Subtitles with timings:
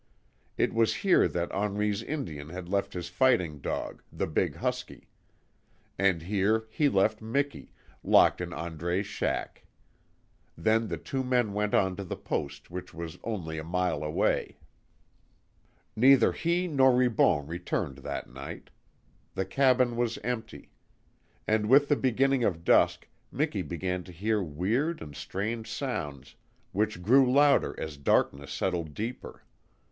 [0.57, 5.07] It was here that Henri's Indian had left his fighting dog, the big husky.
[5.99, 7.71] And here he left Miki,
[8.03, 9.63] locked in Andre's shack.
[10.57, 14.57] Then the two men went on to the Post which was only a mile away.
[15.95, 18.71] Neither he nor Ribon returned that night.
[19.35, 20.71] The cabin was empty.
[21.47, 26.33] And with the beginning of dusk Miki began to hear weird and strange sounds
[26.71, 29.43] which grew louder as darkness settled deeper.